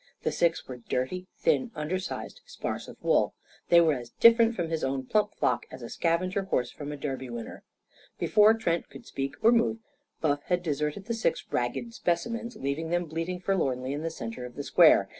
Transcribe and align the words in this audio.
The 0.23 0.31
six 0.31 0.67
were 0.67 0.77
dirty, 0.77 1.27
thin, 1.37 1.69
undersized, 1.75 2.41
sparse 2.47 2.87
of 2.87 2.97
wool. 3.03 3.35
They 3.69 3.79
were 3.79 3.93
as 3.93 4.09
different 4.09 4.55
from 4.55 4.69
his 4.71 4.83
own 4.83 5.05
plump 5.05 5.35
flock 5.35 5.67
as 5.69 5.83
a 5.83 5.91
scavenger 5.91 6.45
horse 6.45 6.71
from 6.71 6.91
a 6.91 6.97
Derby 6.97 7.29
winner. 7.29 7.61
Before 8.17 8.55
Trent 8.55 8.89
could 8.89 9.05
speak 9.05 9.35
or 9.43 9.51
move, 9.51 9.77
Buff 10.19 10.41
had 10.45 10.63
deserted 10.63 11.05
the 11.05 11.13
six 11.13 11.45
ragged 11.51 11.93
specimens, 11.93 12.55
leaving 12.55 12.89
them 12.89 13.05
bleating 13.05 13.39
forlornly 13.39 13.93
in 13.93 14.01
the 14.01 14.09
centre 14.09 14.43
of 14.43 14.55
the 14.55 14.63
square. 14.63 15.07